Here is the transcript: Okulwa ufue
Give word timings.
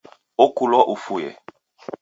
Okulwa 0.43 0.81
ufue 0.93 1.29